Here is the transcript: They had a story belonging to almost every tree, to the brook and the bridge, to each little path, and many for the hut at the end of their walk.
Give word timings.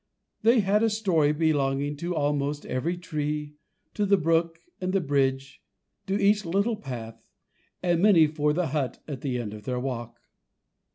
They 0.41 0.61
had 0.61 0.81
a 0.81 0.89
story 0.89 1.31
belonging 1.31 1.95
to 1.97 2.15
almost 2.15 2.65
every 2.65 2.97
tree, 2.97 3.57
to 3.93 4.03
the 4.03 4.17
brook 4.17 4.57
and 4.81 4.93
the 4.93 4.99
bridge, 4.99 5.61
to 6.07 6.19
each 6.19 6.43
little 6.43 6.75
path, 6.75 7.29
and 7.83 8.01
many 8.01 8.25
for 8.25 8.51
the 8.51 8.69
hut 8.69 8.97
at 9.07 9.21
the 9.21 9.37
end 9.37 9.53
of 9.53 9.65
their 9.65 9.79
walk. 9.79 10.19